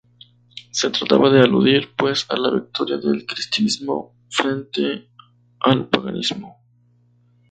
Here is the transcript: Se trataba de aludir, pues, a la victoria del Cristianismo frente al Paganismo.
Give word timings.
Se 0.71 0.89
trataba 0.89 1.29
de 1.29 1.41
aludir, 1.41 1.91
pues, 1.95 2.25
a 2.27 2.35
la 2.35 2.49
victoria 2.49 2.97
del 2.97 3.23
Cristianismo 3.27 4.15
frente 4.29 5.11
al 5.59 5.89
Paganismo. 5.89 6.57